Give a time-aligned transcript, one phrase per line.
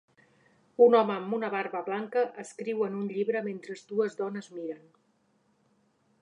[0.85, 4.83] Un home amb una barba blanca escriu en un llibre mentre dues dones miren